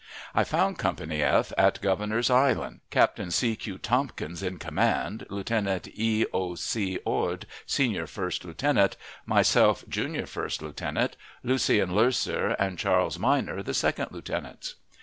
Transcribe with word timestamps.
I 0.33 0.43
found 0.43 0.79
Company 0.79 1.21
F 1.21 1.53
at 1.59 1.79
Governor's 1.79 2.31
Island, 2.31 2.79
Captain 2.89 3.29
C. 3.29 3.55
Q. 3.55 3.77
Tompkins 3.77 4.41
in 4.41 4.57
command, 4.57 5.27
Lieutenant 5.29 5.87
E. 5.89 6.25
O. 6.33 6.55
C. 6.55 6.97
Ord 7.05 7.45
senior 7.67 8.07
first 8.07 8.43
lieutenant, 8.43 8.97
myself 9.27 9.87
junior 9.87 10.25
first 10.25 10.63
lieutenant, 10.63 11.17
Lucien 11.43 11.91
Loeser 11.93 12.55
and 12.57 12.79
Charles 12.79 13.19
Minor 13.19 13.61
the 13.61 13.75
second 13.75 14.07
lieutenants. 14.09 14.73